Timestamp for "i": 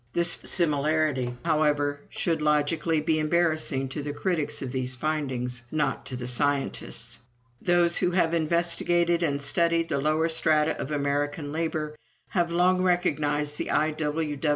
13.69-13.93